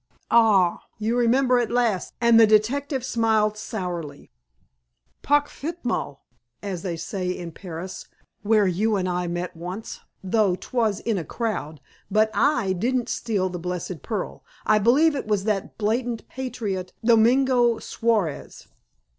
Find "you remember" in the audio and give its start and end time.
0.97-1.59